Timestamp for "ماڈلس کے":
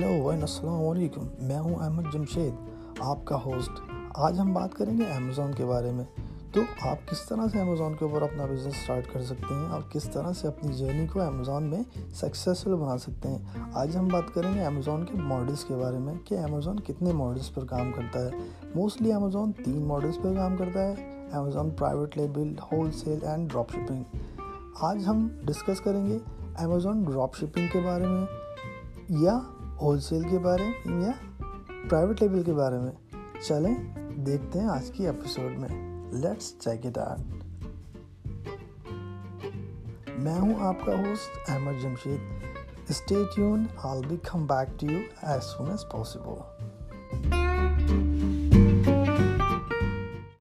15.14-15.74